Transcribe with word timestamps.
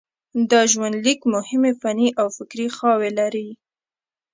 دا 0.51 0.61
ژوندلیک 0.71 1.19
مهمې 1.33 1.71
فني 1.81 2.09
او 2.19 2.27
فکري 2.37 2.67
خواوې 2.75 3.11
لري. 3.19 3.49